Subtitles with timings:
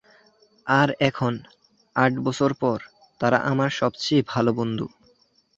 [0.67, 1.33] আর এখন,
[1.95, 2.79] আট বছর পর,
[3.21, 4.85] তারা আমার সবচেয়ে ভালো বন্ধু।